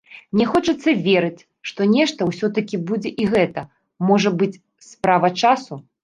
[0.35, 3.65] Мне хочацца верыць, што нешта ўсё-такі будзе і гэта,
[4.11, 4.55] можа быць,
[4.87, 5.79] справа часу.